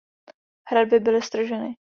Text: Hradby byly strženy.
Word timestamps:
Hradby 0.63 0.99
byly 0.99 1.21
strženy. 1.21 1.75